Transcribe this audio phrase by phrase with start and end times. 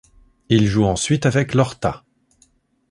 [0.49, 2.03] Il joue ensuite avec l'Horta.